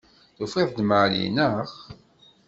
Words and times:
Tufiḍ-d 0.37 0.79
Mary, 0.89 1.23
naɣ? 1.29 1.69